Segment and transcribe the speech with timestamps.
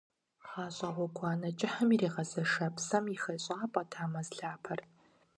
[0.49, 4.79] Гъащӏэ гъуэгуанэ кӏыхьым иригъэзэша псэм и хэщӏапӏэт а мэз лъапэр.